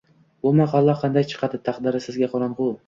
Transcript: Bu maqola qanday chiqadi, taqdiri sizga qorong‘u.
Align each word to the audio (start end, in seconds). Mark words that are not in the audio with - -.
Bu 0.47 0.53
maqola 0.59 0.95
qanday 1.03 1.29
chiqadi, 1.35 1.63
taqdiri 1.71 2.05
sizga 2.09 2.33
qorong‘u. 2.37 2.73